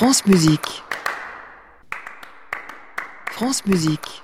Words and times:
France 0.00 0.24
Musique. 0.24 0.82
France 3.32 3.66
Musique. 3.66 4.22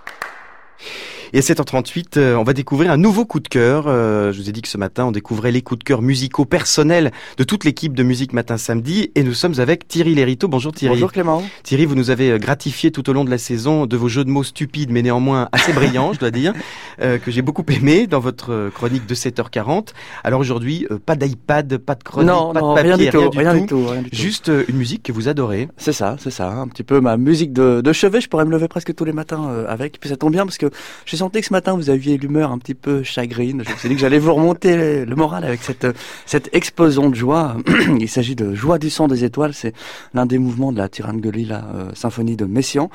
Et 1.33 1.38
à 1.38 1.41
7h38, 1.41 2.18
euh, 2.18 2.36
on 2.36 2.44
va 2.44 2.52
découvrir 2.52 2.92
un 2.92 2.97
nouveau 2.97 3.25
coup 3.25 3.41
de 3.41 3.49
cœur. 3.49 3.86
Euh, 3.88 4.33
je 4.33 4.41
vous 4.41 4.49
ai 4.49 4.52
dit 4.52 4.63
que 4.63 4.68
ce 4.68 4.78
matin, 4.78 5.07
on 5.07 5.10
découvrait 5.10 5.50
les 5.50 5.60
coups 5.60 5.81
de 5.81 5.84
cœur 5.84 6.00
musicaux 6.00 6.45
personnels 6.45 7.10
de 7.36 7.42
toute 7.42 7.65
l'équipe 7.65 7.95
de 7.95 8.02
Musique 8.04 8.32
Matin 8.32 8.56
Samedi. 8.56 9.11
Et 9.16 9.25
nous 9.25 9.34
sommes 9.34 9.59
avec 9.59 9.89
Thierry 9.89 10.14
Lériteau. 10.14 10.46
Bonjour 10.46 10.72
Thierry. 10.72 10.94
Bonjour 10.94 11.11
Clément. 11.11 11.43
Thierry, 11.64 11.84
vous 11.84 11.96
nous 11.96 12.11
avez 12.11 12.30
euh, 12.30 12.39
gratifié 12.39 12.93
tout 12.93 13.11
au 13.11 13.12
long 13.12 13.25
de 13.25 13.30
la 13.30 13.39
saison 13.39 13.86
de 13.86 13.96
vos 13.96 14.08
jeux 14.08 14.25
de 14.25 14.30
mots 14.30 14.44
stupides, 14.44 14.93
mais 14.93 15.02
néanmoins 15.02 15.48
assez 15.50 15.72
brillants, 15.72 16.12
je 16.12 16.20
dois 16.20 16.30
dire, 16.30 16.54
que 16.98 17.30
j'ai 17.30 17.43
beaucoup 17.43 17.64
aimé 17.68 18.06
dans 18.06 18.20
votre 18.20 18.70
chronique 18.74 19.06
de 19.06 19.14
7h40. 19.14 19.88
Alors 20.22 20.40
aujourd'hui, 20.40 20.86
pas 21.04 21.16
d'iPad, 21.16 21.79
pas 21.79 21.95
de 21.95 22.04
chronique, 22.04 22.30
pas 22.30 22.61
de 22.61 22.74
papier, 22.74 22.82
rien, 22.82 22.96
du 22.96 23.11
tout, 23.11 23.30
rien, 23.30 23.54
du 23.54 23.66
tout, 23.66 23.86
Juste 24.12 24.50
une 24.68 24.77
musique 24.77 25.02
que 25.02 25.12
vous 25.12 25.29
adorez. 25.29 25.68
C'est 25.77 25.93
ça, 25.93 26.16
c'est 26.20 26.30
ça. 26.30 26.50
Un 26.52 26.68
petit 26.68 26.85
peu 26.85 27.00
ma 27.00 27.16
musique 27.16 27.52
de, 27.52 27.80
de 27.80 27.93
chevet. 27.93 28.21
Je 28.21 28.29
pourrais 28.29 28.44
me 28.44 28.50
lever 28.50 28.68
presque 28.68 28.94
tous 28.94 29.04
les 29.04 29.13
matins 29.13 29.64
avec. 29.68 29.99
Puis 30.00 30.11
ça 30.11 30.16
tombe 30.16 30.32
bien 30.32 30.44
parce 30.44 30.58
que 30.58 30.71
j'ai 31.16 31.20
senti 31.20 31.40
que 31.40 31.46
ce 31.46 31.52
matin 31.54 31.75
vous 31.75 31.88
aviez 31.88 32.19
l'humeur 32.19 32.52
un 32.52 32.59
petit 32.59 32.75
peu 32.75 33.02
chagrine. 33.02 33.62
Je 33.66 33.73
me 33.73 33.77
suis 33.79 33.88
dit 33.88 33.95
que 33.95 34.01
j'allais 34.02 34.19
vous 34.19 34.34
remonter 34.34 35.07
le 35.07 35.16
moral 35.16 35.45
avec 35.45 35.62
cette, 35.62 35.87
cette 36.27 36.55
explosion 36.55 37.09
de 37.09 37.15
joie. 37.15 37.57
Il 37.98 38.09
s'agit 38.09 38.37
de 38.37 38.55
Joie 38.55 38.79
du 38.79 38.91
sang 38.91 39.09
des 39.09 39.24
étoiles. 39.24 39.55
C'est 39.55 39.73
l'un 40.12 40.27
des 40.27 40.37
mouvements 40.37 40.73
de 40.73 40.77
la 40.77 40.91
Tirangeli, 40.91 41.47
la 41.47 41.65
euh, 41.74 41.91
symphonie 41.95 42.37
de 42.37 42.45
Messiaen. 42.45 42.91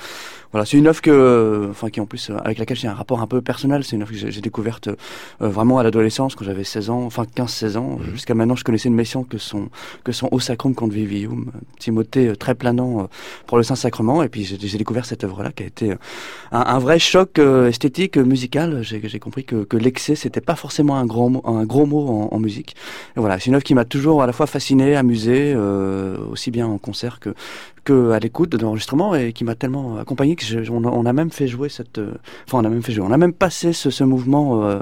Voilà, 0.52 0.66
c'est 0.66 0.78
une 0.78 0.88
œuvre 0.88 1.02
que, 1.02 1.70
enfin, 1.72 1.90
qui 1.90 2.02
en 2.02 2.06
plus 2.06 2.30
avec 2.44 2.58
laquelle 2.58 2.76
j'ai 2.76 2.90
un 2.90 2.94
rapport 2.94 3.22
un 3.22 3.28
peu 3.28 3.42
personnel. 3.42 3.84
C'est 3.84 3.96
une 3.96 4.02
œuvre 4.02 4.12
que 4.12 4.30
j'ai 4.30 4.42
découverte 4.42 4.90
euh, 4.90 4.94
vraiment 5.40 5.80
à 5.80 5.84
l'adolescence, 5.84 6.36
quand 6.36 6.44
j'avais 6.44 6.66
16 6.66 6.90
ans, 6.90 7.04
enfin 7.04 7.24
15-16 7.24 7.78
ans. 7.78 7.98
Mmh. 7.98 8.12
Jusqu'à 8.12 8.36
maintenant, 8.36 8.56
je 8.56 8.64
connaissais 8.66 8.90
une 8.90 8.96
Messiaen 8.96 9.24
que 9.24 9.38
son 9.38 9.70
que 10.04 10.12
son 10.12 10.28
Au 10.32 10.40
Sacrum 10.40 10.76
contre 10.76 10.94
Vivium, 10.94 11.52
Timothée 11.80 12.28
euh, 12.28 12.36
très 12.36 12.54
planant 12.54 13.10
pour 13.48 13.58
le 13.58 13.64
Saint 13.64 13.76
Sacrement. 13.76 14.22
Et 14.22 14.30
puis 14.30 14.44
j'ai 14.44 14.78
découvert 14.78 15.06
cette 15.06 15.24
œuvre-là 15.24 15.52
qui 15.54 15.64
a 15.64 15.66
été 15.66 15.92
un, 16.52 16.60
un 16.60 16.80
vrai 16.80 17.00
choc 17.00 17.40
esthétique, 17.40 18.11
musical. 18.18 18.82
J'ai 18.84 19.20
compris 19.20 19.44
que, 19.44 19.64
que 19.64 19.78
l'excès, 19.78 20.16
c'était 20.16 20.42
pas 20.42 20.56
forcément 20.56 20.98
un 20.98 21.06
gros 21.06 21.30
mot, 21.30 21.42
un 21.46 21.66
gros 21.66 21.86
mot 21.86 22.08
en, 22.08 22.36
en 22.36 22.40
musique. 22.40 22.76
Et 23.18 23.20
voilà, 23.20 23.40
c'est 23.40 23.48
une 23.48 23.56
œuvre 23.56 23.64
qui 23.64 23.76
m'a 23.76 23.86
toujours 23.86 24.24
à 24.24 24.28
la 24.28 24.34
fois 24.34 24.48
fasciné, 24.48 24.96
amusé, 24.96 25.54
euh, 25.56 26.18
aussi 26.30 26.52
bien 26.52 26.68
en 26.68 26.78
concert 26.78 27.20
que 27.20 27.34
que 27.84 28.12
à 28.12 28.20
l'écoute 28.20 28.50
de 28.50 28.58
l'enregistrement 28.58 29.16
et 29.16 29.34
qui 29.34 29.44
m'a 29.44 29.56
tellement 29.56 29.98
accompagné 29.98 30.36
que 30.36 30.46
je, 30.46 30.60
on, 30.72 30.84
a, 30.84 30.88
on, 30.88 31.06
a, 31.06 31.14
même 31.14 31.32
fait 31.32 31.48
jouer 31.48 31.70
cette, 31.70 31.98
euh, 31.98 32.14
enfin 32.48 32.60
on 32.60 32.66
a 32.66 32.70
même 32.70 32.84
fait 32.84 32.92
jouer, 32.92 33.06
on 33.08 33.12
a 33.12 33.18
même 33.18 33.34
passé 33.34 33.74
ce, 33.74 33.90
ce 33.90 34.04
mouvement 34.04 34.64
euh, 34.64 34.80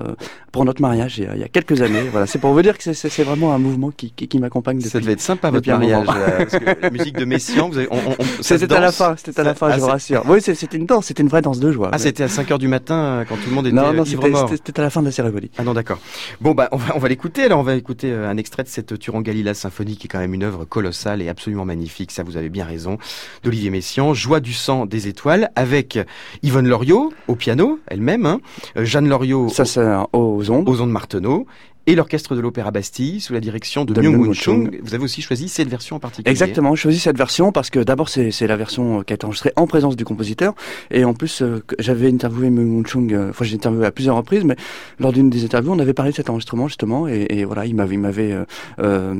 pour 0.51 0.65
notre 0.65 0.81
mariage 0.81 1.17
il 1.17 1.23
y 1.23 1.27
a, 1.27 1.35
il 1.35 1.39
y 1.39 1.43
a 1.43 1.47
quelques 1.47 1.81
années. 1.81 2.03
voilà, 2.11 2.27
c'est 2.27 2.39
pour 2.39 2.51
vous 2.51 2.61
dire 2.61 2.77
que 2.77 2.93
c'est 2.93 3.23
vraiment 3.23 3.53
un 3.53 3.57
mouvement 3.57 3.91
qui, 3.91 4.11
qui, 4.11 4.27
qui 4.27 4.39
m'accompagne 4.39 4.77
depuis. 4.77 4.89
Ça 4.89 4.99
devait 4.99 5.13
être 5.13 5.21
sympa 5.21 5.49
votre 5.49 5.69
mariage, 5.69 6.05
parce 6.05 6.57
que 6.57 6.81
la 6.81 6.89
musique 6.89 7.15
de 7.15 7.25
Messiaen, 7.25 7.69
vous 7.69 7.77
avez, 7.77 7.87
on, 7.89 7.97
on, 7.97 8.25
c'était 8.41 8.73
à 8.73 8.79
la 8.81 8.91
fin, 8.91 9.15
c'était 9.15 9.39
à 9.39 9.43
la 9.43 9.55
fin, 9.55 9.71
je 9.71 9.79
vous 9.79 9.85
rassure. 9.85 10.23
Oui, 10.27 10.41
c'était 10.41 10.77
une 10.77 10.85
danse, 10.85 11.05
c'était 11.05 11.23
une 11.23 11.29
vraie 11.29 11.41
danse 11.41 11.59
de 11.59 11.71
joie. 11.71 11.89
Ah, 11.93 11.97
c'était 11.97 12.23
à 12.23 12.27
5 12.27 12.51
heures 12.51 12.59
du 12.59 12.67
matin 12.67 13.18
quand 13.25 13.35
tout 13.35 13.49
le 13.49 13.55
monde 13.55 13.67
était 13.67 13.75
non, 13.75 13.93
non, 13.93 14.05
C'était 14.05 14.79
à 14.79 14.83
la 14.83 14.89
fin 14.89 15.01
de 15.01 15.05
la 15.05 15.11
cérémonie. 15.11 15.51
Ah 15.57 15.63
non, 15.63 15.73
d'accord. 15.73 15.99
Bon 16.41 16.53
bah 16.53 16.69
on 16.71 16.77
va, 16.77 16.95
on 16.95 16.99
va 16.99 17.07
l'écouter. 17.07 17.43
Alors 17.43 17.59
on 17.59 17.63
va 17.63 17.75
écouter 17.75 18.13
un 18.13 18.37
extrait 18.37 18.63
de 18.63 18.69
cette 18.69 18.97
Turangalila 18.99 19.53
symphonie 19.53 19.97
qui 19.97 20.07
est 20.07 20.09
quand 20.09 20.19
même 20.19 20.33
une 20.33 20.43
œuvre 20.43 20.65
colossale 20.65 21.21
et 21.21 21.29
absolument 21.29 21.65
magnifique. 21.65 22.11
Ça, 22.11 22.23
vous 22.23 22.37
avez 22.37 22.49
bien 22.49 22.65
raison. 22.65 22.97
D'Olivier 23.43 23.69
Messiaen, 23.69 24.13
Joie 24.13 24.39
du 24.39 24.53
sang 24.53 24.85
des 24.85 25.07
étoiles, 25.07 25.51
avec 25.55 25.99
Yvonne 26.43 26.67
Loriot 26.67 27.11
au 27.27 27.35
piano, 27.35 27.79
elle-même, 27.87 28.25
hein, 28.25 28.39
Jeanne 28.75 29.07
Loriot 29.07 29.49
Ça, 29.49 30.07
aux 30.13 30.51
ondes, 30.51 30.67
aux 30.69 30.81
ondes 30.81 30.91
Marteneau, 30.91 31.45
et 31.89 31.95
l'orchestre 31.95 32.35
de 32.35 32.39
l'Opéra 32.41 32.71
Bastille 32.71 33.19
sous 33.19 33.33
la 33.33 33.39
direction 33.39 33.83
de, 33.85 33.93
de 33.93 34.01
Myung 34.01 34.33
Chung. 34.33 34.79
Vous 34.83 34.93
avez 34.93 35.03
aussi 35.03 35.21
choisi 35.21 35.49
cette 35.49 35.69
version 35.69 35.95
en 35.95 35.99
particulier. 35.99 36.29
Exactement, 36.29 36.75
j'ai 36.75 36.83
choisi 36.83 36.99
cette 36.99 37.17
version 37.17 37.51
parce 37.51 37.69
que 37.69 37.79
d'abord 37.79 38.09
c'est 38.09 38.47
la 38.47 38.55
version 38.55 39.03
qui 39.03 39.13
a 39.13 39.15
été 39.15 39.25
enregistrée 39.25 39.53
en 39.55 39.67
présence 39.67 39.95
du 39.95 40.05
compositeur 40.05 40.53
et 40.91 41.03
en 41.03 41.13
plus 41.13 41.41
euh, 41.41 41.63
j'avais 41.79 42.07
interviewé 42.07 42.49
Myung 42.49 42.85
Chung, 42.85 43.13
euh, 43.13 43.31
enfin 43.31 43.45
j'ai 43.45 43.55
interviewé 43.55 43.85
à 43.85 43.91
plusieurs 43.91 44.15
reprises, 44.15 44.43
mais 44.43 44.55
lors 44.99 45.11
d'une 45.11 45.29
des 45.29 45.43
interviews 45.43 45.73
on 45.73 45.79
avait 45.79 45.93
parlé 45.93 46.11
de 46.11 46.15
cet 46.15 46.29
enregistrement 46.29 46.67
justement 46.67 47.07
et, 47.07 47.25
et 47.29 47.45
voilà 47.45 47.65
il 47.65 47.75
m'avait 47.75 47.95
il 47.95 47.99
m'avait 47.99 48.31
euh, 48.31 48.45
euh, 48.79 49.15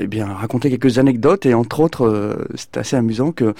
eh 0.00 0.06
bien 0.06 0.26
raconté 0.26 0.70
quelques 0.70 0.98
anecdotes 0.98 1.46
et 1.46 1.54
entre 1.54 1.80
autres 1.80 2.06
euh, 2.06 2.46
c'était 2.54 2.80
assez 2.80 2.96
amusant 2.96 3.32
que 3.32 3.54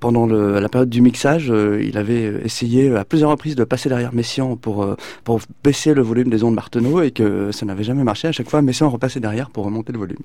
pendant 0.00 0.26
le, 0.26 0.58
la 0.58 0.68
période 0.68 0.90
du 0.90 1.00
mixage 1.00 1.52
il 1.80 1.96
avait 1.98 2.40
essayé 2.44 2.94
à 2.96 3.04
plusieurs 3.04 3.30
reprises 3.30 3.54
de 3.54 3.64
passer 3.64 3.88
derrière 3.88 4.14
Messiaen 4.14 4.56
pour 4.56 4.86
pour 5.22 5.40
baisser 5.62 5.94
le 5.94 6.02
volume 6.02 6.30
des 6.30 6.42
ondes 6.42 6.54
Marteneau 6.54 7.02
et 7.02 7.10
que 7.10 7.43
ça 7.52 7.66
n'avait 7.66 7.84
jamais 7.84 8.04
marché. 8.04 8.28
À 8.28 8.32
chaque 8.32 8.48
fois, 8.48 8.62
Messiaen 8.62 8.88
repassait 8.88 9.20
derrière 9.20 9.50
pour 9.50 9.64
remonter 9.64 9.92
le 9.92 9.98
volume. 9.98 10.18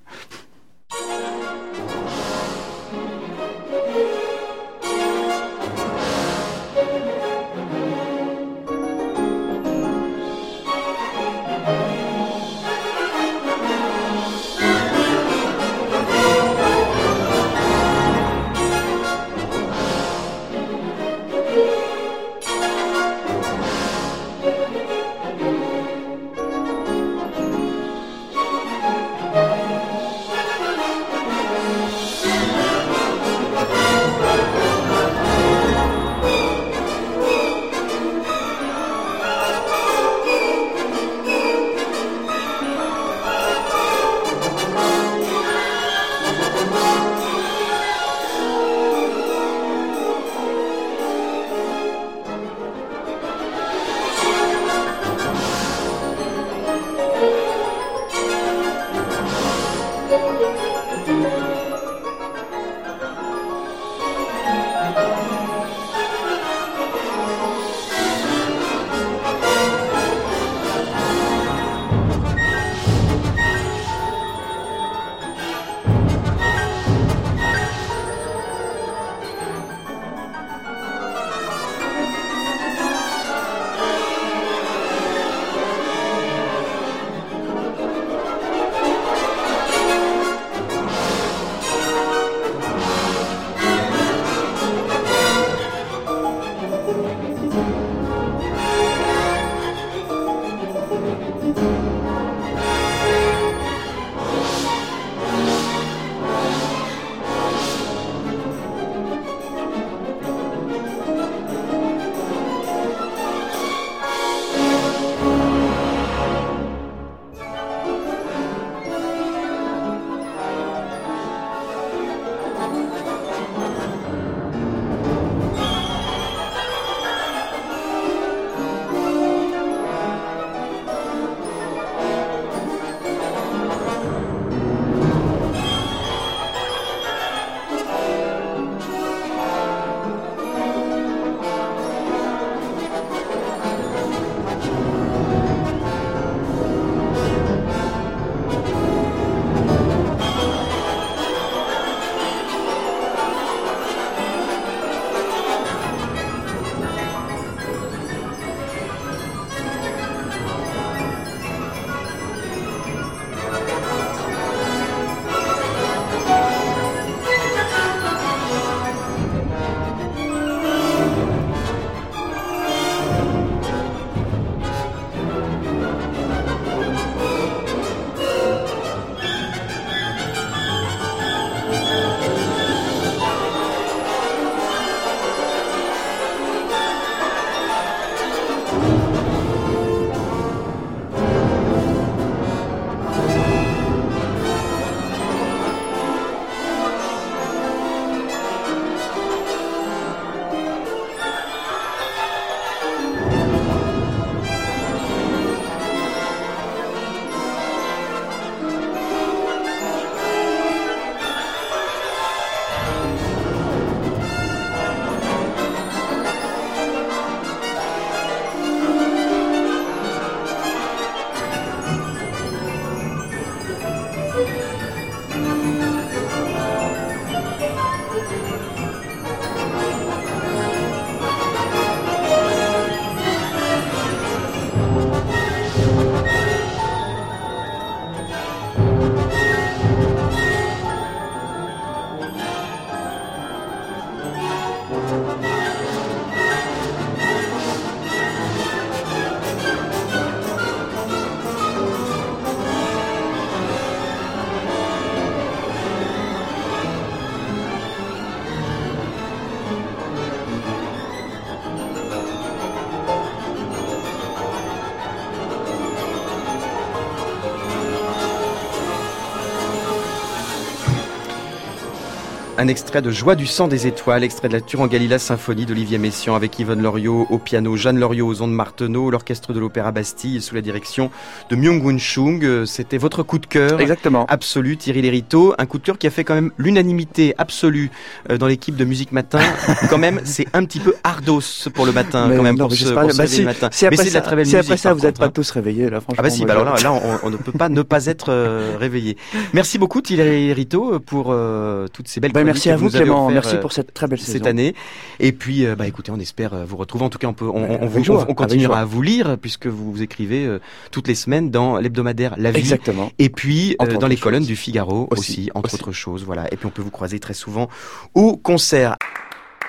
Un 272.59 272.67
extrait 272.67 273.01
de 273.01 273.09
Joie 273.09 273.35
du 273.35 273.45
sang 273.47 273.69
des 273.69 273.87
étoiles, 273.87 274.21
extrait 274.21 274.49
de 274.49 274.53
la 274.53 274.59
Turangalila 274.59 275.17
symphonie 275.17 275.65
d'Olivier 275.65 275.97
Messiaen 275.97 276.35
avec 276.35 276.59
Yvonne 276.59 276.81
Loriot 276.81 277.25
au 277.29 277.37
piano, 277.37 277.77
Jeanne 277.77 277.97
Loriot 277.97 278.27
aux 278.27 278.41
ondes 278.41 278.51
Marteneau, 278.51 279.09
l'orchestre 279.09 279.53
de 279.53 279.61
l'Opéra 279.61 279.93
Bastille 279.93 280.41
sous 280.41 280.55
la 280.55 280.61
direction 280.61 281.09
de 281.49 281.55
Myung-Woon 281.55 281.97
Chung. 281.99 282.43
Euh, 282.43 282.65
C'était 282.65 282.97
votre 282.97 283.23
coup 283.23 283.39
de 283.39 283.45
cœur. 283.45 283.79
Exactement. 283.79 284.25
Absolu, 284.27 284.75
Thierry 284.75 285.01
Lériteau. 285.01 285.55
Un 285.57 285.65
coup 285.65 285.77
de 285.77 285.83
cœur 285.83 285.97
qui 285.97 286.05
a 286.05 286.09
fait 286.09 286.25
quand 286.25 286.33
même 286.35 286.51
l'unanimité 286.57 287.33
absolue 287.37 287.91
euh, 288.29 288.37
dans 288.37 288.47
l'équipe 288.47 288.75
de 288.75 288.83
Musique 288.83 289.13
Matin. 289.13 289.39
quand 289.89 289.97
même, 289.97 290.19
c'est 290.25 290.47
un 290.51 290.65
petit 290.65 290.79
peu 290.79 290.93
ardos 291.05 291.39
pour 291.73 291.85
le 291.85 291.93
matin, 291.93 292.27
Mais 292.27 292.35
quand 292.35 292.43
même, 292.43 292.55
non, 292.57 292.65
pour 292.65 292.71
mais 292.71 292.75
j'espère- 292.75 293.07
pour 293.07 293.15
bah, 293.17 293.25
si- 293.25 293.43
matin. 293.43 293.69
Si 293.71 293.85
après 293.85 293.97
Mais 293.97 294.03
c'est 294.03 294.09
de 294.09 294.15
la 294.15 294.21
très 294.21 294.35
belle 294.35 294.45
si 294.45 294.55
musique. 294.57 294.69
après 294.69 294.77
ça 294.77 294.93
vous 294.93 294.99
n'êtes 295.05 295.17
pas 295.17 295.27
hein. 295.27 295.31
tous 295.33 295.49
réveillés, 295.51 295.89
là, 295.89 296.01
franchement. 296.01 296.19
Ah 296.19 296.23
bah 296.23 296.29
si, 296.29 296.43
bah 296.43 296.51
alors 296.53 296.65
là, 296.65 296.75
là, 296.83 296.91
on, 296.91 297.19
on 297.23 297.29
ne 297.29 297.37
peut 297.37 297.53
pas 297.53 297.69
ne 297.69 297.81
pas 297.83 298.07
être 298.07 298.25
euh, 298.33 298.75
réveillé. 298.77 299.15
Merci 299.53 299.77
beaucoup 299.77 300.01
Thierry 300.01 300.51
Rito 300.51 300.99
pour 300.99 301.27
euh, 301.29 301.87
toutes 301.93 302.09
ces 302.09 302.19
belles 302.19 302.33
Bah, 302.33 302.48
merci 302.53 302.69
à 302.69 302.75
vous, 302.77 302.89
Clément. 302.89 303.25
offert, 303.27 303.33
Merci 303.33 303.55
euh, 303.55 303.61
pour 303.61 303.71
cette 303.73 303.93
très 303.93 304.07
belle 304.07 304.19
saison. 304.19 304.33
cette 304.33 304.47
année. 304.47 304.75
Et 305.19 305.31
puis, 305.31 305.65
euh, 305.65 305.75
bah 305.75 305.87
écoutez, 305.87 306.11
on 306.11 306.19
espère 306.19 306.53
euh, 306.53 306.65
vous 306.65 306.77
retrouver. 306.77 307.05
En 307.05 307.09
tout 307.09 307.17
cas, 307.17 307.27
on 307.27 307.33
peut, 307.33 307.45
on, 307.47 307.81
on, 307.81 307.85
vous- 307.87 308.03
joie, 308.03 308.19
on 308.19 308.23
avec 308.23 308.35
continuera 308.35 308.79
à 308.81 308.85
vous 308.85 309.01
lire 309.01 309.37
puisque 309.41 309.67
vous, 309.67 309.91
vous 309.91 310.01
écrivez 310.01 310.45
euh, 310.45 310.59
toutes 310.91 311.07
les 311.07 311.15
semaines 311.15 311.49
dans 311.51 311.77
l'hebdomadaire 311.77 312.35
La 312.37 312.51
Vie. 312.51 312.59
Exactement. 312.59 313.11
Et 313.19 313.29
puis 313.29 313.75
euh, 313.81 313.97
dans 313.97 314.07
les 314.07 314.17
colonnes 314.17 314.45
du 314.45 314.55
Figaro 314.55 315.07
aussi, 315.11 315.19
Aussi, 315.41 315.51
entre 315.53 315.65
aussi. 315.73 315.75
autres 315.75 315.91
choses. 315.91 316.23
Voilà. 316.25 316.45
Et 316.53 316.57
puis 316.57 316.65
on 316.65 316.71
peut 316.71 316.81
vous 316.81 316.91
croiser 316.91 317.19
très 317.19 317.33
souvent 317.33 317.69
au 318.15 318.37
concert. 318.37 318.95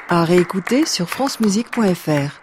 À 0.08 0.24
réécouter 0.24 0.86
sur 0.86 1.08
francemusique.fr. 1.08 2.40